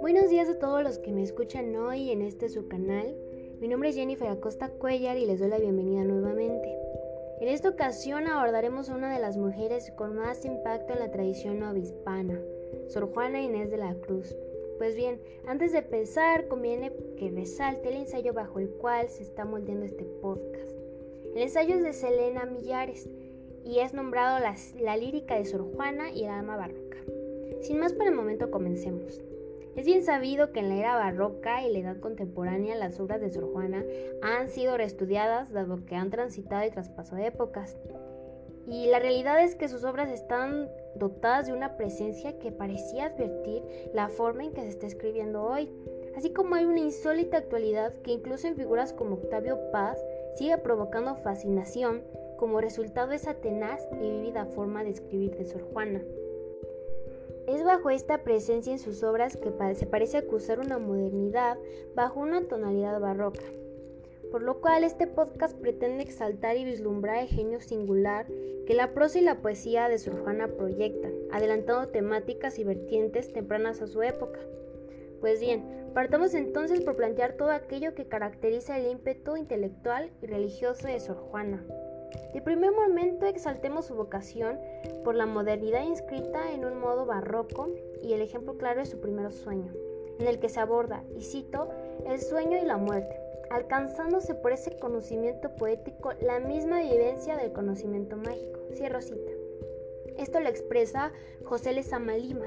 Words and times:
Buenos 0.00 0.30
días 0.30 0.48
a 0.48 0.58
todos 0.58 0.82
los 0.82 0.98
que 0.98 1.12
me 1.12 1.22
escuchan 1.22 1.76
hoy 1.76 2.10
en 2.10 2.22
este 2.22 2.48
su 2.48 2.66
canal. 2.66 3.14
Mi 3.60 3.68
nombre 3.68 3.90
es 3.90 3.94
Jennifer 3.94 4.28
Acosta 4.28 4.70
Cuellar 4.70 5.18
y 5.18 5.26
les 5.26 5.40
doy 5.40 5.50
la 5.50 5.58
bienvenida 5.58 6.04
nuevamente. 6.04 6.74
En 7.40 7.48
esta 7.48 7.68
ocasión 7.68 8.26
abordaremos 8.26 8.88
a 8.88 8.94
una 8.94 9.12
de 9.12 9.20
las 9.20 9.36
mujeres 9.36 9.90
con 9.90 10.16
más 10.16 10.46
impacto 10.46 10.94
en 10.94 11.00
la 11.00 11.10
tradición 11.10 11.60
novohispana, 11.60 12.40
Sor 12.88 13.12
Juana 13.12 13.42
Inés 13.42 13.70
de 13.70 13.76
la 13.76 13.94
Cruz. 13.96 14.34
Pues 14.78 14.96
bien, 14.96 15.20
antes 15.46 15.72
de 15.72 15.78
empezar, 15.78 16.48
conviene 16.48 16.90
que 17.18 17.30
resalte 17.30 17.90
el 17.90 17.96
ensayo 17.96 18.32
bajo 18.32 18.60
el 18.60 18.70
cual 18.70 19.10
se 19.10 19.22
está 19.22 19.44
moldeando 19.44 19.84
este 19.84 20.04
podcast. 20.22 20.72
El 21.34 21.42
ensayo 21.42 21.74
es 21.74 21.82
de 21.82 21.92
Selena 21.92 22.46
Millares 22.46 23.08
y 23.64 23.80
es 23.80 23.94
nombrado 23.94 24.38
la, 24.38 24.96
lírica 24.96 25.36
de 25.36 25.44
Sor 25.44 25.72
Juana 25.74 26.10
y 26.10 26.24
el 26.24 26.30
alma 26.30 26.56
barroca. 26.56 26.98
Sin 27.62 27.78
más 27.78 27.92
por 27.92 28.06
el 28.06 28.14
momento, 28.14 28.50
comencemos. 28.50 29.20
Es 29.74 29.86
bien 29.86 30.04
sabido 30.04 30.52
que 30.52 30.60
en 30.60 30.68
la 30.68 30.76
era 30.76 30.96
barroca 30.96 31.66
y 31.66 31.72
la 31.72 31.78
edad 31.78 32.00
contemporánea 32.00 32.76
las 32.76 33.00
obras 33.00 33.20
de 33.20 33.30
Sor 33.30 33.50
Juana 33.52 33.84
han 34.22 34.48
sido 34.48 34.76
reestudiadas 34.76 35.50
dado 35.50 35.84
que 35.84 35.96
han 35.96 36.10
transitado 36.10 36.64
y 36.64 36.70
traspasado 36.70 37.22
épocas. 37.22 37.76
Y 38.66 38.86
la 38.86 38.98
realidad 38.98 39.42
es 39.42 39.56
que 39.56 39.68
sus 39.68 39.84
obras 39.84 40.10
están 40.10 40.70
dotadas 40.94 41.46
de 41.46 41.52
una 41.52 41.76
presencia 41.76 42.38
que 42.38 42.52
parecía 42.52 43.06
advertir 43.06 43.62
la 43.92 44.08
forma 44.08 44.44
en 44.44 44.52
que 44.52 44.62
se 44.62 44.68
está 44.68 44.86
escribiendo 44.86 45.42
hoy, 45.42 45.70
así 46.16 46.32
como 46.32 46.54
hay 46.54 46.64
una 46.64 46.80
insólita 46.80 47.38
actualidad 47.38 47.92
que 48.04 48.12
incluso 48.12 48.46
en 48.46 48.56
figuras 48.56 48.92
como 48.92 49.16
Octavio 49.16 49.58
Paz 49.70 50.02
sigue 50.36 50.56
provocando 50.58 51.16
fascinación 51.16 52.02
como 52.36 52.60
resultado 52.60 53.12
esa 53.12 53.34
tenaz 53.34 53.86
y 54.00 54.10
vívida 54.10 54.46
forma 54.46 54.84
de 54.84 54.90
escribir 54.90 55.36
de 55.36 55.44
Sor 55.44 55.62
Juana. 55.72 56.02
Es 57.46 57.62
bajo 57.62 57.90
esta 57.90 58.22
presencia 58.22 58.72
en 58.72 58.78
sus 58.78 59.02
obras 59.02 59.36
que 59.36 59.52
se 59.74 59.86
parece 59.86 60.16
acusar 60.16 60.60
una 60.60 60.78
modernidad 60.78 61.58
bajo 61.94 62.20
una 62.20 62.42
tonalidad 62.48 62.98
barroca, 63.00 63.44
por 64.30 64.42
lo 64.42 64.60
cual 64.60 64.82
este 64.82 65.06
podcast 65.06 65.54
pretende 65.58 66.02
exaltar 66.02 66.56
y 66.56 66.64
vislumbrar 66.64 67.18
el 67.18 67.28
genio 67.28 67.60
singular 67.60 68.26
que 68.66 68.74
la 68.74 68.94
prosa 68.94 69.18
y 69.18 69.22
la 69.22 69.42
poesía 69.42 69.88
de 69.88 69.98
Sor 69.98 70.22
Juana 70.22 70.48
proyectan, 70.48 71.12
adelantando 71.30 71.88
temáticas 71.88 72.58
y 72.58 72.64
vertientes 72.64 73.32
tempranas 73.32 73.82
a 73.82 73.86
su 73.86 74.02
época. 74.02 74.40
Pues 75.20 75.40
bien, 75.40 75.64
partamos 75.94 76.34
entonces 76.34 76.80
por 76.80 76.96
plantear 76.96 77.34
todo 77.34 77.50
aquello 77.50 77.94
que 77.94 78.08
caracteriza 78.08 78.78
el 78.78 78.90
ímpetu 78.90 79.36
intelectual 79.36 80.10
y 80.22 80.26
religioso 80.26 80.88
de 80.88 80.98
Sor 80.98 81.16
Juana. 81.16 81.62
De 82.32 82.42
primer 82.42 82.72
momento 82.72 83.26
exaltemos 83.26 83.86
su 83.86 83.94
vocación 83.94 84.58
por 85.04 85.14
la 85.14 85.26
modernidad 85.26 85.84
inscrita 85.84 86.52
en 86.52 86.64
un 86.64 86.78
modo 86.78 87.06
barroco 87.06 87.68
y 88.02 88.12
el 88.12 88.22
ejemplo 88.22 88.56
claro 88.58 88.80
es 88.80 88.88
su 88.88 89.00
primer 89.00 89.32
sueño, 89.32 89.72
en 90.18 90.26
el 90.26 90.38
que 90.38 90.48
se 90.48 90.60
aborda, 90.60 91.04
y 91.16 91.22
cito, 91.22 91.68
el 92.06 92.20
sueño 92.20 92.58
y 92.58 92.64
la 92.64 92.76
muerte, 92.76 93.16
alcanzándose 93.50 94.34
por 94.34 94.52
ese 94.52 94.76
conocimiento 94.78 95.54
poético 95.56 96.12
la 96.20 96.40
misma 96.40 96.82
vivencia 96.82 97.36
del 97.36 97.52
conocimiento 97.52 98.16
mágico. 98.16 98.60
Cierro 98.74 99.00
cita. 99.00 99.30
Esto 100.18 100.40
lo 100.40 100.48
expresa 100.48 101.12
José 101.44 101.72
Lezama 101.72 102.16
Lima, 102.16 102.46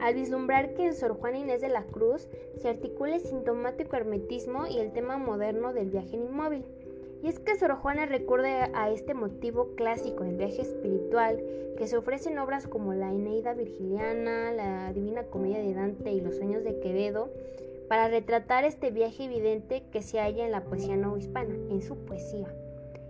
al 0.00 0.14
vislumbrar 0.14 0.74
que 0.74 0.86
en 0.86 0.94
Sor 0.94 1.18
Juana 1.18 1.38
Inés 1.38 1.60
de 1.60 1.68
la 1.68 1.84
Cruz 1.84 2.28
se 2.60 2.68
articula 2.68 3.16
el 3.16 3.20
sintomático 3.20 3.96
hermetismo 3.96 4.66
y 4.66 4.78
el 4.78 4.92
tema 4.92 5.16
moderno 5.16 5.72
del 5.72 5.90
viaje 5.90 6.16
inmóvil 6.16 6.64
y 7.22 7.28
es 7.28 7.38
que 7.38 7.56
Sor 7.56 7.74
Juana 7.76 8.06
recuerda 8.06 8.70
a 8.74 8.90
este 8.90 9.14
motivo 9.14 9.74
clásico 9.74 10.24
del 10.24 10.36
viaje 10.36 10.62
espiritual 10.62 11.42
que 11.76 11.86
se 11.86 11.96
ofrece 11.96 12.30
en 12.30 12.38
obras 12.38 12.66
como 12.66 12.94
la 12.94 13.12
Eneida 13.12 13.54
Virgiliana, 13.54 14.52
la 14.52 14.92
Divina 14.92 15.24
Comedia 15.24 15.58
de 15.58 15.74
Dante 15.74 16.12
y 16.12 16.20
los 16.20 16.36
Sueños 16.36 16.64
de 16.64 16.78
Quevedo, 16.80 17.30
para 17.88 18.08
retratar 18.08 18.64
este 18.64 18.90
viaje 18.90 19.24
evidente 19.24 19.84
que 19.92 20.02
se 20.02 20.18
halla 20.18 20.44
en 20.44 20.52
la 20.52 20.64
poesía 20.64 20.96
no 20.96 21.16
hispana, 21.16 21.54
en 21.70 21.82
su 21.82 21.96
poesía, 22.04 22.52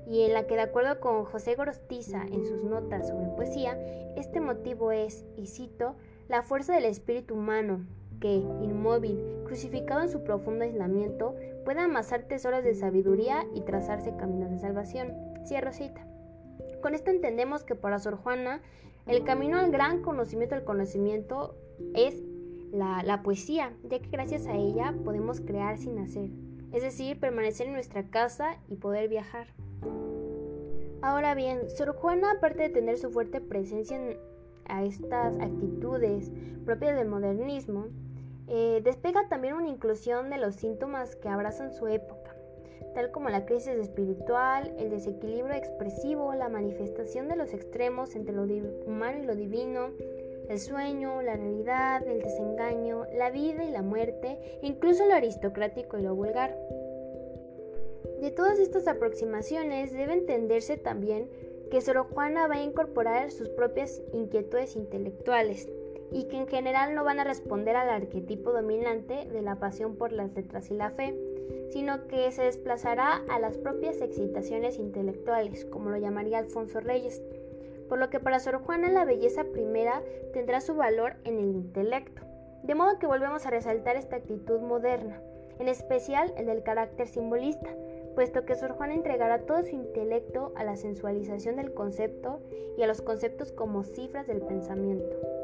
y 0.07 0.23
en 0.23 0.35
la 0.35 0.47
que 0.47 0.55
de 0.55 0.63
acuerdo 0.63 1.01
con 1.01 1.25
José 1.25 1.55
Gorostiza 1.55 2.23
en 2.23 2.45
sus 2.45 2.63
notas 2.63 3.09
sobre 3.09 3.29
poesía, 3.29 3.79
este 4.17 4.41
motivo 4.41 4.93
es, 4.93 5.25
y 5.37 5.47
cito, 5.47 5.95
la 6.29 6.43
fuerza 6.43 6.75
del 6.75 6.85
espíritu 6.85 7.35
humano, 7.35 7.87
que, 8.21 8.35
inmóvil, 8.35 9.21
crucificado 9.47 10.03
en 10.03 10.09
su 10.09 10.25
profundo 10.25 10.65
aislamiento, 10.65 11.37
pueda 11.65 11.85
amasar 11.85 12.25
tesoros 12.25 12.63
de 12.63 12.75
sabiduría 12.75 13.47
y 13.55 13.63
trazarse 13.63 14.17
caminos 14.17 14.51
de 14.51 14.59
salvación. 14.59 15.15
Cierro 15.47 15.73
cita. 15.73 16.07
Con 16.83 16.95
esto 16.95 17.11
entendemos 17.11 17.65
que 17.65 17.75
para 17.75 17.99
Sor 17.99 18.17
Juana 18.17 18.61
el 19.07 19.25
camino 19.25 19.59
al 19.59 19.71
gran 19.71 20.03
conocimiento 20.03 20.57
del 20.57 20.65
conocimiento 20.65 21.57
es 21.95 22.23
la, 22.73 23.23
poesía, 23.23 23.73
ya 23.85 24.01
que 24.01 24.09
gracias 24.09 24.47
a 24.47 24.55
ella 24.55 24.95
podemos 25.05 25.41
crear 25.41 25.79
sin 25.79 25.99
hacer, 25.99 26.31
es 26.73 26.83
decir, 26.83 27.19
permanecer 27.19 27.69
en 27.69 27.75
nuestra 27.75 28.11
casa 28.11 28.59
y 28.69 28.77
poder 28.77 29.09
viajar. 29.09 29.47
Ahora 31.03 31.35
bien, 31.35 31.71
Sor 31.71 31.95
Juana, 31.95 32.33
aparte 32.33 32.65
de 32.65 32.69
tener 32.69 32.99
su 32.99 33.11
fuerte 33.11 33.41
presencia 33.41 33.97
en, 33.97 34.19
a 34.69 34.85
estas 34.85 35.39
actitudes 35.39 36.33
propias 36.65 36.97
del 36.97 37.09
modernismo, 37.09 37.87
eh, 38.49 38.81
despega 38.85 39.29
también 39.29 39.55
una 39.55 39.69
inclusión 39.69 40.31
de 40.31 40.39
los 40.39 40.57
síntomas 40.57 41.17
que 41.17 41.29
abrazan 41.29 41.73
su 41.73 41.89
época, 41.89 42.35
tal 42.95 43.11
como 43.11 43.29
la 43.29 43.45
crisis 43.45 43.75
espiritual, 43.75 44.75
el 44.79 44.91
desequilibrio 44.91 45.55
expresivo, 45.55 46.35
la 46.35 46.49
manifestación 46.49 47.29
de 47.29 47.37
los 47.37 47.53
extremos 47.53 48.15
entre 48.15 48.35
lo 48.35 48.45
humano 48.87 49.19
y 49.19 49.27
lo 49.27 49.35
divino, 49.35 49.91
el 50.49 50.61
sueño, 50.61 51.23
la 51.23 51.37
realidad, 51.37 52.07
el 52.07 52.23
desengaño, 52.23 53.05
la 53.15 53.31
vida 53.31 53.65
y 53.65 53.71
la 53.71 53.83
muerte, 53.83 54.39
incluso 54.63 55.05
lo 55.07 55.15
aristocrático 55.15 55.99
y 55.99 56.03
lo 56.03 56.15
vulgar. 56.15 56.57
De 58.21 58.31
todas 58.31 58.59
estas 58.59 58.87
aproximaciones 58.87 59.93
debe 59.93 60.15
entenderse 60.15 60.77
también 60.77 61.29
que 61.71 61.81
Sor 61.81 61.99
Juana 61.99 62.47
va 62.47 62.55
a 62.55 62.63
incorporar 62.63 63.33
sus 63.33 63.49
propias 63.49 64.01
inquietudes 64.13 64.77
intelectuales, 64.77 65.69
y 66.13 66.25
que 66.25 66.37
en 66.37 66.47
general 66.47 66.95
no 66.95 67.05
van 67.05 67.21
a 67.21 67.25
responder 67.25 67.77
al 67.77 67.91
arquetipo 67.91 68.53
dominante 68.53 69.27
de 69.27 69.43
la 69.43 69.57
pasión 69.57 69.97
por 69.97 70.13
las 70.13 70.33
letras 70.35 70.71
y 70.71 70.75
la 70.75 70.91
fe, 70.91 71.15
sino 71.71 72.07
que 72.07 72.31
se 72.33 72.43
desplazará 72.43 73.23
a 73.29 73.39
las 73.39 73.59
propias 73.59 74.01
excitaciones 74.01 74.79
intelectuales, 74.79 75.65
como 75.65 75.91
lo 75.91 75.97
llamaría 75.97 76.39
Alfonso 76.39 76.81
Reyes, 76.81 77.23
por 77.89 77.99
lo 77.99 78.11
que 78.11 78.21
para 78.21 78.41
Sor 78.41 78.59
Juana 78.59 78.91
la 78.91 79.05
belleza 79.05 79.45
primera 79.45 80.03
tendrá 80.33 80.61
su 80.61 80.75
valor 80.75 81.17
en 81.25 81.39
el 81.39 81.47
intelecto, 81.47 82.23
de 82.63 82.75
modo 82.75 82.99
que 82.99 83.07
volvemos 83.07 83.47
a 83.47 83.51
resaltar 83.51 83.97
esta 83.97 84.17
actitud 84.17 84.61
moderna, 84.61 85.21
en 85.59 85.69
especial 85.69 86.33
el 86.37 86.47
del 86.47 86.63
carácter 86.63 87.07
simbolista, 87.07 87.71
puesto 88.15 88.45
que 88.45 88.55
Sor 88.55 88.73
Juana 88.73 88.95
entregará 88.95 89.41
todo 89.41 89.63
su 89.63 89.75
intelecto 89.75 90.53
a 90.57 90.65
la 90.65 90.77
sensualización 90.77 91.57
del 91.57 91.75
concepto 91.75 92.41
y 92.77 92.83
a 92.83 92.87
los 92.87 93.03
conceptos 93.03 93.53
como 93.53 93.85
cifras 93.85 94.27
del 94.27 94.41
pensamiento. 94.41 95.36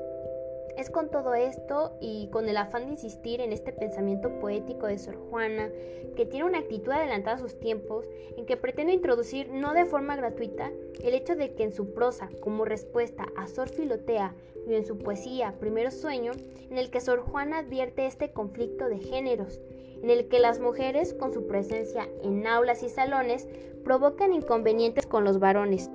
Es 0.77 0.89
con 0.89 1.11
todo 1.11 1.35
esto 1.35 1.97
y 2.01 2.29
con 2.29 2.49
el 2.49 2.57
afán 2.57 2.87
de 2.87 2.93
insistir 2.93 3.41
en 3.41 3.53
este 3.53 3.73
pensamiento 3.73 4.39
poético 4.41 4.87
de 4.87 4.99
Sor 4.99 5.17
Juana, 5.29 5.71
que 6.17 6.25
tiene 6.25 6.47
una 6.47 6.59
actitud 6.59 6.93
adelantada 6.93 7.37
a 7.37 7.41
sus 7.41 7.61
tiempos, 7.61 8.09
en 8.37 8.47
que 8.47 8.57
pretende 8.57 8.93
introducir, 8.93 9.51
no 9.51 9.75
de 9.75 9.85
forma 9.85 10.17
gratuita, 10.17 10.71
el 11.03 11.15
hecho 11.15 11.37
de 11.37 11.55
que 11.55 11.65
en 11.65 11.73
su 11.73 11.93
prosa, 11.93 12.31
como 12.41 12.65
respuesta 12.65 13.27
a 13.37 13.47
Sor 13.47 13.69
Filotea, 13.69 14.35
y 14.67 14.75
en 14.75 14.87
su 14.87 14.97
poesía 14.99 15.55
Primero 15.59 15.91
Sueño, 15.91 16.33
en 16.71 16.79
el 16.79 16.91
que 16.91 17.01
Sor 17.01 17.21
Juana 17.21 17.59
advierte 17.59 18.07
este 18.07 18.33
conflicto 18.33 18.89
de 18.89 18.99
géneros, 18.99 19.61
en 20.03 20.11
el 20.11 20.29
que 20.29 20.41
las 20.41 20.59
mujeres, 20.59 21.15
con 21.15 21.33
su 21.33 21.47
presencia 21.47 22.09
en 22.23 22.47
aulas 22.47 22.83
y 22.83 22.89
salones, 22.89 23.47
provocan 23.85 24.33
inconvenientes 24.33 25.07
con 25.07 25.25
los 25.25 25.39
varones. 25.39 25.91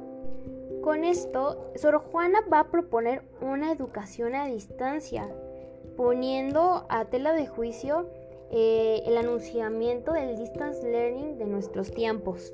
Con 0.88 1.04
esto, 1.04 1.70
Sor 1.76 1.98
Juana 1.98 2.40
va 2.50 2.62
a 2.62 2.72
proponer 2.72 3.22
una 3.42 3.74
educación 3.74 4.36
a 4.36 4.48
distancia, 4.48 5.28
poniendo 5.98 6.86
a 6.88 7.04
tela 7.04 7.34
de 7.34 7.46
juicio 7.46 8.10
eh, 8.52 9.04
el 9.06 9.18
anunciamiento 9.18 10.14
del 10.14 10.38
distance 10.38 10.90
learning 10.90 11.38
de 11.40 11.46
nuestros 11.46 11.92
tiempos. 11.92 12.54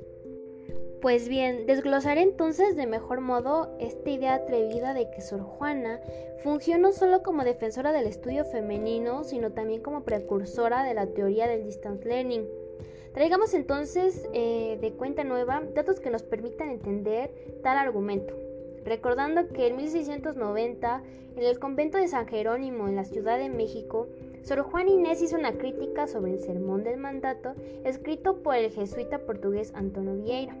Pues 1.00 1.28
bien, 1.28 1.64
desglosaré 1.66 2.22
entonces 2.22 2.74
de 2.74 2.88
mejor 2.88 3.20
modo 3.20 3.76
esta 3.78 4.10
idea 4.10 4.34
atrevida 4.34 4.94
de 4.94 5.08
que 5.12 5.20
Sor 5.20 5.42
Juana 5.42 6.00
fungió 6.42 6.76
no 6.76 6.90
solo 6.90 7.22
como 7.22 7.44
defensora 7.44 7.92
del 7.92 8.08
estudio 8.08 8.44
femenino, 8.44 9.22
sino 9.22 9.52
también 9.52 9.80
como 9.80 10.02
precursora 10.02 10.82
de 10.82 10.94
la 10.94 11.06
teoría 11.06 11.46
del 11.46 11.62
distance 11.62 12.04
learning 12.08 12.48
Traigamos 13.14 13.54
entonces 13.54 14.28
eh, 14.32 14.76
de 14.80 14.92
cuenta 14.92 15.22
nueva 15.22 15.62
datos 15.72 16.00
que 16.00 16.10
nos 16.10 16.24
permitan 16.24 16.68
entender 16.68 17.30
tal 17.62 17.78
argumento. 17.78 18.34
Recordando 18.84 19.46
que 19.48 19.68
en 19.68 19.76
1690, 19.76 21.02
en 21.36 21.42
el 21.44 21.60
convento 21.60 21.96
de 21.96 22.08
San 22.08 22.26
Jerónimo 22.26 22.88
en 22.88 22.96
la 22.96 23.04
Ciudad 23.04 23.38
de 23.38 23.48
México, 23.48 24.08
Sor 24.42 24.62
Juan 24.62 24.88
Inés 24.88 25.22
hizo 25.22 25.38
una 25.38 25.52
crítica 25.52 26.08
sobre 26.08 26.32
el 26.32 26.40
Sermón 26.40 26.82
del 26.82 26.98
Mandato 26.98 27.54
escrito 27.84 28.42
por 28.42 28.56
el 28.56 28.72
jesuita 28.72 29.20
portugués 29.20 29.72
Antonio 29.76 30.16
Vieira. 30.16 30.56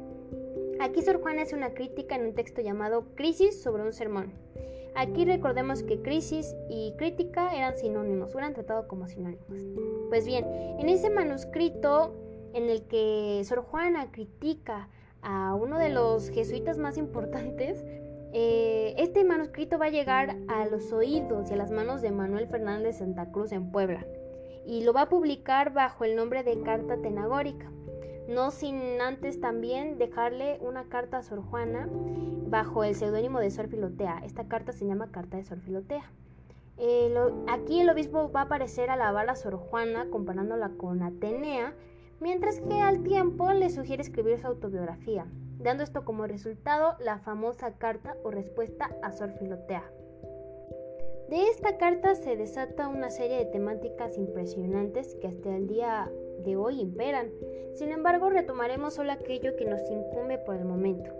Aquí 0.78 1.02
Sor 1.02 1.20
Juana 1.20 1.42
hace 1.42 1.56
una 1.56 1.74
crítica 1.74 2.14
en 2.14 2.26
un 2.26 2.34
texto 2.34 2.62
llamado 2.62 3.04
Crisis 3.16 3.60
sobre 3.60 3.82
un 3.82 3.92
sermón. 3.92 4.32
Aquí 4.94 5.24
recordemos 5.24 5.82
que 5.82 6.00
crisis 6.02 6.54
y 6.70 6.94
crítica 6.98 7.52
eran 7.52 7.76
sinónimos, 7.76 8.32
eran 8.36 8.54
tratados 8.54 8.86
como 8.86 9.08
sinónimos. 9.08 9.44
Pues 10.08 10.24
bien, 10.24 10.44
en 10.78 10.88
ese 10.88 11.10
manuscrito 11.10 12.14
en 12.54 12.70
el 12.70 12.82
que 12.86 13.42
Sor 13.44 13.62
Juana 13.62 14.10
critica 14.10 14.88
a 15.22 15.54
uno 15.54 15.78
de 15.78 15.90
los 15.90 16.30
jesuitas 16.30 16.78
más 16.78 16.96
importantes, 16.96 17.84
eh, 18.32 18.94
este 18.98 19.24
manuscrito 19.24 19.78
va 19.78 19.86
a 19.86 19.90
llegar 19.90 20.36
a 20.48 20.66
los 20.66 20.92
oídos 20.92 21.50
y 21.50 21.54
a 21.54 21.56
las 21.56 21.70
manos 21.70 22.02
de 22.02 22.10
Manuel 22.10 22.46
Fernández 22.48 22.98
Santa 22.98 23.30
Cruz 23.30 23.52
en 23.52 23.70
Puebla 23.70 24.04
y 24.66 24.82
lo 24.82 24.92
va 24.92 25.02
a 25.02 25.08
publicar 25.08 25.72
bajo 25.72 26.04
el 26.04 26.16
nombre 26.16 26.42
de 26.42 26.60
Carta 26.62 26.96
Tenagórica. 26.96 27.70
No 28.28 28.50
sin 28.50 29.00
antes 29.00 29.40
también 29.40 29.98
dejarle 29.98 30.58
una 30.62 30.84
carta 30.84 31.18
a 31.18 31.22
Sor 31.22 31.42
Juana 31.42 31.88
bajo 32.48 32.82
el 32.82 32.94
seudónimo 32.94 33.40
de 33.40 33.50
Sor 33.50 33.68
Filotea. 33.68 34.22
Esta 34.24 34.48
carta 34.48 34.72
se 34.72 34.86
llama 34.86 35.10
Carta 35.10 35.36
de 35.36 35.44
Sor 35.44 35.60
Filotea. 35.60 36.10
Aquí 37.48 37.80
el 37.80 37.90
obispo 37.90 38.32
va 38.32 38.40
a 38.40 38.44
aparecer 38.44 38.90
a 38.90 38.94
alabar 38.94 39.28
a 39.28 39.36
Sor 39.36 39.56
Juana 39.56 40.06
comparándola 40.10 40.70
con 40.70 41.02
Atenea, 41.02 41.74
mientras 42.24 42.58
que 42.58 42.80
al 42.80 43.02
tiempo 43.02 43.52
le 43.52 43.68
sugiere 43.68 44.00
escribir 44.02 44.40
su 44.40 44.46
autobiografía, 44.46 45.26
dando 45.58 45.84
esto 45.84 46.06
como 46.06 46.26
resultado 46.26 46.96
la 46.98 47.18
famosa 47.18 47.74
carta 47.76 48.16
o 48.22 48.30
respuesta 48.30 48.96
a 49.02 49.12
Sor 49.12 49.32
Filotea. 49.32 49.84
De 51.28 51.42
esta 51.50 51.76
carta 51.76 52.14
se 52.14 52.34
desata 52.34 52.88
una 52.88 53.10
serie 53.10 53.36
de 53.36 53.44
temáticas 53.44 54.16
impresionantes 54.16 55.14
que 55.16 55.26
hasta 55.26 55.54
el 55.54 55.66
día 55.66 56.10
de 56.42 56.56
hoy 56.56 56.80
imperan. 56.80 57.30
Sin 57.74 57.90
embargo, 57.90 58.30
retomaremos 58.30 58.94
solo 58.94 59.12
aquello 59.12 59.54
que 59.56 59.66
nos 59.66 59.82
incumbe 59.90 60.38
por 60.38 60.56
el 60.56 60.64
momento, 60.64 61.10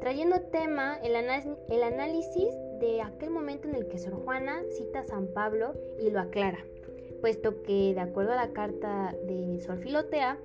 trayendo 0.00 0.40
tema 0.40 0.96
el, 1.04 1.14
el 1.14 1.82
análisis 1.84 2.52
de 2.80 3.02
aquel 3.02 3.30
momento 3.30 3.68
en 3.68 3.76
el 3.76 3.86
que 3.86 3.98
Sor 3.98 4.14
Juana 4.24 4.64
cita 4.76 5.00
a 5.00 5.04
San 5.04 5.28
Pablo 5.28 5.74
y 6.00 6.10
lo 6.10 6.18
aclara, 6.18 6.58
puesto 7.20 7.62
que, 7.62 7.94
de 7.94 8.00
acuerdo 8.00 8.32
a 8.32 8.36
la 8.36 8.52
carta 8.52 9.14
de 9.26 9.60
Sor 9.60 9.78
Filotea, 9.78 10.38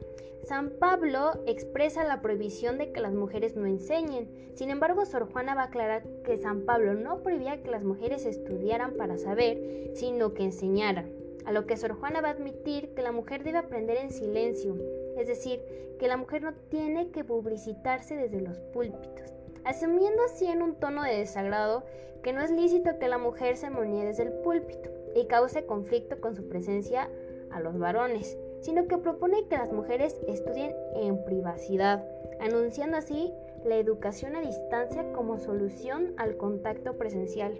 San 0.43 0.71
Pablo 0.71 1.31
expresa 1.47 2.03
la 2.03 2.21
prohibición 2.21 2.77
de 2.77 2.91
que 2.91 3.01
las 3.01 3.13
mujeres 3.13 3.55
no 3.55 3.65
enseñen. 3.65 4.29
Sin 4.53 4.69
embargo, 4.69 5.05
Sor 5.05 5.31
Juana 5.31 5.55
va 5.55 5.63
a 5.63 5.65
aclarar 5.65 6.03
que 6.23 6.37
San 6.37 6.61
Pablo 6.65 6.93
no 6.93 7.23
prohibía 7.23 7.63
que 7.63 7.71
las 7.71 7.83
mujeres 7.83 8.25
estudiaran 8.25 8.93
para 8.93 9.17
saber, 9.17 9.91
sino 9.95 10.33
que 10.33 10.43
enseñaran. 10.43 11.11
A 11.45 11.51
lo 11.51 11.65
que 11.65 11.77
Sor 11.77 11.93
Juana 11.93 12.21
va 12.21 12.29
a 12.29 12.31
admitir 12.31 12.93
que 12.93 13.01
la 13.01 13.11
mujer 13.11 13.43
debe 13.43 13.57
aprender 13.57 13.97
en 13.97 14.11
silencio, 14.11 14.77
es 15.17 15.27
decir, 15.27 15.61
que 15.99 16.07
la 16.07 16.17
mujer 16.17 16.43
no 16.43 16.53
tiene 16.69 17.09
que 17.09 17.23
publicitarse 17.23 18.15
desde 18.15 18.41
los 18.41 18.59
púlpitos, 18.59 19.33
asumiendo 19.63 20.23
así 20.25 20.45
en 20.45 20.61
un 20.61 20.75
tono 20.75 21.03
de 21.03 21.17
desagrado 21.17 21.85
que 22.21 22.33
no 22.33 22.41
es 22.41 22.51
lícito 22.51 22.99
que 22.99 23.07
la 23.07 23.17
mujer 23.17 23.57
se 23.57 23.69
monie 23.69 24.05
desde 24.05 24.23
el 24.23 24.33
púlpito 24.33 24.94
y 25.15 25.25
cause 25.25 25.65
conflicto 25.65 26.19
con 26.21 26.35
su 26.35 26.47
presencia 26.47 27.09
a 27.49 27.59
los 27.59 27.79
varones 27.79 28.37
sino 28.65 28.87
que 28.87 28.97
propone 28.97 29.47
que 29.47 29.57
las 29.57 29.71
mujeres 29.71 30.19
estudien 30.27 30.75
en 30.95 31.23
privacidad, 31.23 32.03
anunciando 32.39 32.97
así 32.97 33.31
la 33.63 33.77
educación 33.77 34.35
a 34.35 34.41
distancia 34.41 35.11
como 35.13 35.37
solución 35.37 36.15
al 36.17 36.35
contacto 36.35 36.97
presencial. 36.97 37.59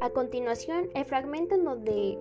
A 0.00 0.10
continuación, 0.10 0.90
el 0.94 1.06
fragmento 1.06 1.56
en 1.56 1.64
donde 1.64 2.18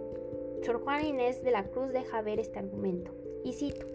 Sor 0.64 0.82
Juana 0.82 1.04
Inés 1.04 1.44
de 1.44 1.52
la 1.52 1.66
Cruz 1.66 1.94
deja 1.94 2.24
ver 2.24 2.40
este 2.40 2.58
argumento, 2.58 3.12
y 3.44 3.54
cito, 3.54 3.86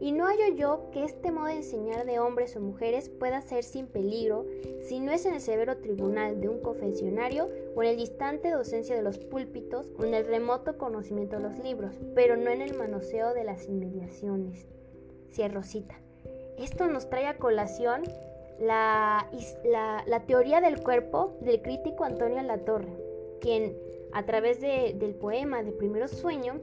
y 0.00 0.12
no 0.12 0.26
hallo 0.26 0.54
yo 0.54 0.90
que 0.92 1.04
este 1.04 1.32
modo 1.32 1.46
de 1.46 1.56
enseñar 1.56 2.06
de 2.06 2.20
hombres 2.20 2.56
o 2.56 2.60
mujeres 2.60 3.08
pueda 3.08 3.40
ser 3.40 3.64
sin 3.64 3.86
peligro 3.86 4.46
si 4.80 5.00
no 5.00 5.12
es 5.12 5.26
en 5.26 5.34
el 5.34 5.40
severo 5.40 5.78
tribunal 5.78 6.40
de 6.40 6.48
un 6.48 6.60
confesionario 6.60 7.48
o 7.74 7.82
en 7.82 7.90
el 7.90 7.96
distante 7.96 8.50
docencia 8.50 8.94
de 8.94 9.02
los 9.02 9.18
púlpitos 9.18 9.92
o 9.98 10.04
en 10.04 10.14
el 10.14 10.26
remoto 10.26 10.78
conocimiento 10.78 11.36
de 11.36 11.42
los 11.42 11.58
libros, 11.58 11.94
pero 12.14 12.36
no 12.36 12.50
en 12.50 12.62
el 12.62 12.74
manoseo 12.74 13.34
de 13.34 13.44
las 13.44 13.66
inmediaciones. 13.66 14.66
Cierro 15.32 15.62
cita. 15.62 15.96
Esto 16.58 16.86
nos 16.86 17.08
trae 17.08 17.26
a 17.26 17.38
colación 17.38 18.02
la, 18.60 19.28
la, 20.06 20.20
teoría 20.26 20.60
del 20.60 20.82
cuerpo 20.82 21.36
del 21.40 21.62
crítico 21.62 22.04
Antonio 22.04 22.42
Latorre, 22.42 22.92
quien 23.40 23.76
a 24.12 24.24
través 24.24 24.60
del 24.60 25.14
poema 25.14 25.62
de 25.62 25.72
Primero 25.72 26.08
Sueño 26.08 26.60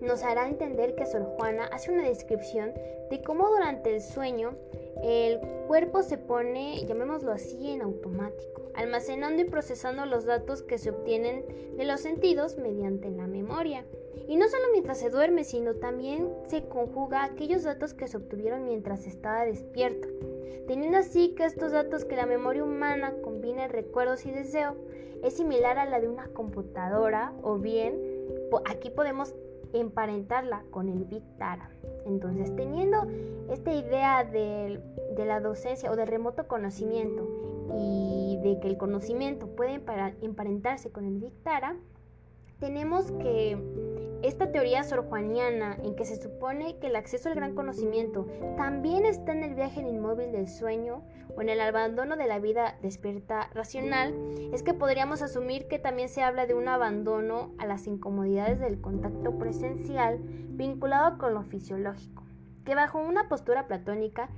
nos 0.00 0.22
hará 0.22 0.48
entender 0.48 0.94
que 0.94 1.06
Sor 1.06 1.24
Juana 1.36 1.64
hace 1.72 1.90
una 1.90 2.08
descripción 2.08 2.72
de 3.10 3.22
cómo 3.22 3.48
durante 3.48 3.94
el 3.94 4.00
sueño 4.00 4.54
el 5.02 5.40
cuerpo 5.66 6.02
se 6.02 6.18
pone, 6.18 6.84
llamémoslo 6.86 7.32
así, 7.32 7.70
en 7.70 7.82
automático, 7.82 8.62
almacenando 8.74 9.42
y 9.42 9.44
procesando 9.44 10.06
los 10.06 10.24
datos 10.24 10.62
que 10.62 10.78
se 10.78 10.90
obtienen 10.90 11.44
de 11.76 11.84
los 11.84 12.00
sentidos 12.00 12.58
mediante 12.58 13.10
la 13.10 13.26
memoria. 13.26 13.84
Y 14.28 14.36
no 14.36 14.48
solo 14.48 14.64
mientras 14.72 14.98
se 14.98 15.10
duerme, 15.10 15.44
sino 15.44 15.74
también 15.74 16.28
se 16.48 16.64
conjuga 16.64 17.24
aquellos 17.24 17.62
datos 17.62 17.94
que 17.94 18.08
se 18.08 18.16
obtuvieron 18.16 18.64
mientras 18.64 19.06
estaba 19.06 19.44
despierto, 19.44 20.08
teniendo 20.66 20.98
así 20.98 21.34
que 21.34 21.44
estos 21.44 21.72
datos 21.72 22.04
que 22.04 22.16
la 22.16 22.26
memoria 22.26 22.64
humana 22.64 23.14
combina 23.22 23.68
recuerdos 23.68 24.26
y 24.26 24.30
deseo 24.30 24.76
es 25.22 25.34
similar 25.34 25.78
a 25.78 25.86
la 25.86 26.00
de 26.00 26.08
una 26.08 26.28
computadora 26.28 27.32
o 27.42 27.56
bien 27.56 28.00
aquí 28.66 28.90
podemos 28.90 29.34
emparentarla 29.72 30.64
con 30.70 30.88
el 30.88 31.04
Big 31.04 31.22
Data. 31.38 31.70
Entonces, 32.06 32.54
teniendo 32.56 33.06
esta 33.50 33.72
idea 33.72 34.24
de, 34.24 34.80
de, 35.16 35.24
la 35.24 35.40
docencia 35.40 35.90
o 35.90 35.96
del 35.96 36.06
remoto 36.06 36.46
conocimiento 36.46 37.28
y 37.76 38.38
de 38.42 38.60
que 38.60 38.68
el 38.68 38.78
conocimiento 38.78 39.46
puede 39.48 39.82
emparentarse 40.22 40.90
con 40.90 41.04
el 41.04 41.18
Big 41.18 41.34
Data, 41.42 41.76
tenemos 42.60 43.10
que 43.12 43.56
esta 44.22 44.50
teoría 44.50 44.82
sorjuaniana 44.82 45.76
en 45.82 45.94
que 45.94 46.04
se 46.04 46.20
supone 46.20 46.78
que 46.78 46.88
el 46.88 46.96
acceso 46.96 47.28
al 47.28 47.36
gran 47.36 47.54
conocimiento 47.54 48.26
también 48.56 49.06
está 49.06 49.32
en 49.32 49.44
el 49.44 49.54
viaje 49.54 49.80
inmóvil 49.80 50.32
del 50.32 50.48
sueño 50.48 51.02
o 51.36 51.42
en 51.42 51.48
el 51.48 51.60
abandono 51.60 52.16
de 52.16 52.26
la 52.26 52.40
vida 52.40 52.76
despierta 52.82 53.48
racional, 53.54 54.14
es 54.52 54.62
que 54.62 54.74
podríamos 54.74 55.22
asumir 55.22 55.68
que 55.68 55.78
también 55.78 56.08
se 56.08 56.22
habla 56.22 56.46
de 56.46 56.54
un 56.54 56.68
abandono 56.68 57.52
a 57.58 57.66
las 57.66 57.86
incomodidades 57.86 58.58
del 58.58 58.80
contacto 58.80 59.38
presencial 59.38 60.18
vinculado 60.20 61.18
con 61.18 61.34
lo 61.34 61.42
fisiológico, 61.44 62.24
que 62.64 62.74
bajo 62.74 62.98
una 62.98 63.28
postura 63.28 63.68
platónica 63.68 64.28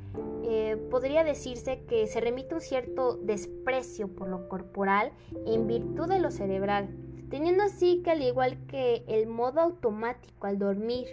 eh, 0.44 0.76
podría 0.90 1.24
decirse 1.24 1.84
que 1.84 2.06
se 2.06 2.20
remite 2.20 2.54
un 2.54 2.60
cierto 2.60 3.16
desprecio 3.16 4.08
por 4.08 4.28
lo 4.28 4.48
corporal 4.48 5.12
en 5.46 5.66
virtud 5.66 6.06
de 6.06 6.20
lo 6.20 6.30
cerebral 6.30 6.90
teniendo 7.30 7.64
así 7.64 8.02
que 8.02 8.10
al 8.10 8.22
igual 8.22 8.58
que 8.66 9.02
el 9.06 9.26
modo 9.26 9.60
automático 9.60 10.46
al 10.46 10.58
dormir, 10.58 11.06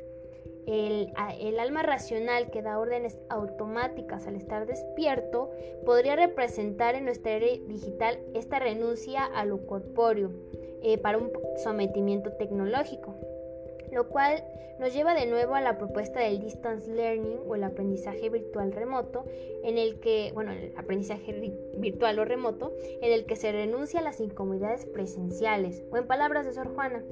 el, 0.68 1.60
alma 1.60 1.82
racional 1.82 2.52
que 2.52 2.62
da 2.62 2.78
órdenes 2.78 3.18
automáticas 3.30 4.28
al 4.28 4.36
estar 4.36 4.66
despierto 4.66 5.50
podría 5.86 6.18
representar 6.18 6.96
en 6.96 7.06
nuestra 7.06 7.32
era 7.32 7.48
digital 7.68 8.20
esta 8.34 8.60
renuncia 8.60 9.24
a 9.24 9.46
lo 9.46 9.66
corpóreo 9.66 10.32
eh, 10.84 10.98
para 10.98 11.18
un 11.18 11.32
sometimiento 11.64 12.34
tecnológico 12.34 13.16
lo 13.98 14.10
cual 14.10 14.44
nos 14.80 14.94
lleva 14.94 15.16
de 15.16 15.26
nuevo 15.26 15.56
a 15.56 15.62
la 15.62 15.80
propuesta 15.80 16.20
del 16.20 16.40
distance 16.40 16.88
learning 16.88 17.40
o 17.48 17.56
el 17.56 17.64
aprendizaje 17.64 18.30
virtual 18.30 18.72
remoto, 18.72 19.26
en 19.64 19.80
el 19.80 20.00
que, 20.00 20.30
bueno, 20.36 20.52
el 20.52 20.72
aprendizaje 20.78 21.34
virtual 21.78 22.20
o 22.20 22.26
remoto, 22.26 22.76
en 23.02 23.12
el 23.12 23.26
que 23.26 23.36
se 23.36 23.52
renuncia 23.52 24.00
a 24.00 24.04
las 24.04 24.20
incomodidades 24.20 24.86
presenciales, 24.86 25.84
o 25.90 25.98
en 25.98 26.06
palabras 26.06 26.46
de 26.46 26.54
Sor 26.54 26.76
Juana, 26.76 27.04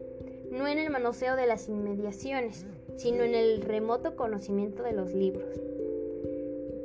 no 0.52 0.68
en 0.68 0.78
el 0.78 0.92
manoseo 0.92 1.36
de 1.36 1.48
las 1.48 1.68
inmediaciones, 1.68 2.68
sino 2.98 3.24
en 3.24 3.34
el 3.34 3.64
remoto 3.64 4.16
conocimiento 4.16 4.84
de 4.84 4.94
los 4.94 5.12
libros. 5.12 5.60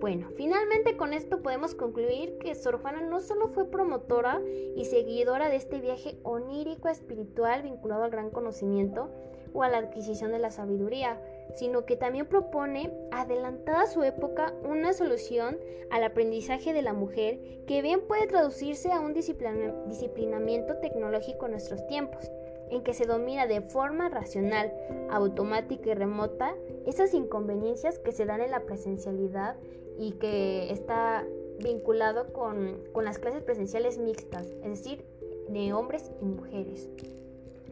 Bueno, 0.01 0.29
finalmente 0.35 0.97
con 0.97 1.13
esto 1.13 1.43
podemos 1.43 1.75
concluir 1.75 2.39
que 2.39 2.55
Sor 2.55 2.81
Juana 2.81 3.03
no 3.03 3.21
solo 3.21 3.49
fue 3.49 3.71
promotora 3.71 4.41
y 4.75 4.87
seguidora 4.87 5.51
de 5.51 5.57
este 5.57 5.79
viaje 5.79 6.19
onírico 6.23 6.89
espiritual 6.89 7.63
vinculado 7.63 8.05
al 8.05 8.11
gran 8.11 8.31
conocimiento, 8.31 9.11
o 9.53 9.63
a 9.63 9.69
la 9.69 9.79
adquisición 9.79 10.33
de 10.33 10.39
la 10.39 10.51
sabiduría, 10.51 11.21
sino 11.55 11.85
que 11.85 11.97
también 11.97 12.27
propone, 12.27 12.93
adelantada 13.11 13.83
a 13.83 13.87
su 13.87 14.03
época, 14.03 14.55
una 14.65 14.93
solución 14.93 15.59
al 15.91 16.05
aprendizaje 16.05 16.73
de 16.73 16.83
la 16.83 16.93
mujer 16.93 17.65
que 17.67 17.83
bien 17.83 18.07
puede 18.07 18.27
traducirse 18.27 18.93
a 18.93 19.01
un 19.01 19.13
disciplinamiento 19.13 20.77
tecnológico 20.77 21.47
en 21.47 21.53
nuestros 21.53 21.87
tiempos, 21.89 22.31
en 22.71 22.83
que 22.83 22.95
se 22.95 23.07
domina 23.07 23.47
de 23.47 23.61
forma 23.61 24.09
racional, 24.09 24.73
automática 25.11 25.91
y 25.91 25.95
remota 25.95 26.55
esas 26.87 27.15
inconveniencias 27.15 27.99
que 27.99 28.13
se 28.13 28.27
dan 28.27 28.41
en 28.41 28.51
la 28.51 28.61
presencialidad 28.61 29.57
y 29.99 30.13
que 30.13 30.73
está 30.73 31.27
vinculado 31.63 32.33
con, 32.33 32.83
con 32.93 33.05
las 33.05 33.19
clases 33.19 33.43
presenciales 33.43 33.99
mixtas, 33.99 34.47
es 34.63 34.71
decir, 34.71 35.05
de 35.49 35.73
hombres 35.73 36.11
y 36.21 36.25
mujeres. 36.25 36.89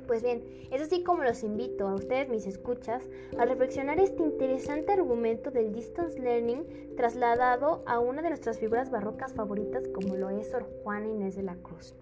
Pues 0.07 0.23
bien, 0.23 0.43
es 0.71 0.81
así 0.81 1.03
como 1.03 1.23
los 1.23 1.43
invito 1.43 1.87
a 1.87 1.95
ustedes, 1.95 2.31
mis 2.31 2.47
escuchas, 2.47 3.05
a 3.39 3.45
reflexionar 3.45 4.01
este 4.01 4.23
interesante 4.23 4.93
argumento 4.93 5.51
del 5.51 5.73
distance 5.73 6.19
learning 6.19 6.95
trasladado 6.97 7.83
a 7.87 7.99
una 8.01 8.23
de 8.23 8.31
nuestras 8.31 8.59
figuras 8.59 8.91
barrocas 8.91 9.35
favoritas 9.35 9.87
como 9.89 10.17
lo 10.17 10.31
es 10.31 10.51
Sor 10.51 10.67
Juana 10.83 11.09
Inés 11.09 11.37
de 11.37 11.43
la 11.43 11.57
Cruz. 11.57 11.95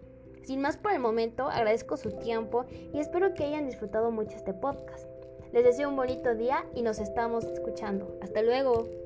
Sin 0.47 0.61
más 0.61 0.76
por 0.76 0.93
el 0.93 1.00
momento, 1.00 1.49
agradezco 1.49 1.97
su 1.97 2.12
tiempo 2.12 2.67
y 2.71 3.00
espero 3.00 3.35
que 3.35 3.43
hayan 3.43 3.67
disfrutado 3.67 4.12
mucho 4.12 4.37
este 4.37 4.55
podcast. 4.55 5.09
Les 5.53 5.65
deseo 5.65 5.88
un 5.88 5.97
bonito 5.97 6.37
día 6.37 6.65
y 6.73 6.83
nos 6.83 7.00
estamos 7.00 7.45
escuchando. 7.47 8.17
Hasta 8.23 8.43
luego. 8.43 9.05